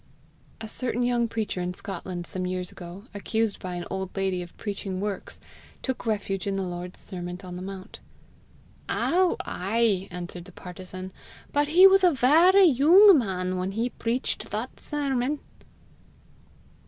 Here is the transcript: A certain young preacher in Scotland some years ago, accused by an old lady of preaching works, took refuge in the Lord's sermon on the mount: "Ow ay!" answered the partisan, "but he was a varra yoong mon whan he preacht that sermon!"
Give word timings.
A 0.59 0.67
certain 0.67 1.03
young 1.03 1.27
preacher 1.27 1.61
in 1.61 1.75
Scotland 1.75 2.25
some 2.25 2.47
years 2.47 2.71
ago, 2.71 3.03
accused 3.13 3.59
by 3.59 3.75
an 3.75 3.85
old 3.91 4.17
lady 4.17 4.41
of 4.41 4.57
preaching 4.57 4.99
works, 4.99 5.39
took 5.83 6.07
refuge 6.07 6.47
in 6.47 6.55
the 6.55 6.63
Lord's 6.63 6.99
sermon 6.99 7.37
on 7.43 7.55
the 7.55 7.61
mount: 7.61 7.99
"Ow 8.89 9.35
ay!" 9.45 10.07
answered 10.09 10.45
the 10.45 10.51
partisan, 10.53 11.11
"but 11.53 11.67
he 11.67 11.85
was 11.85 12.03
a 12.03 12.09
varra 12.11 12.65
yoong 12.65 13.15
mon 13.15 13.57
whan 13.57 13.73
he 13.73 13.91
preacht 13.91 14.49
that 14.49 14.79
sermon!" 14.79 15.37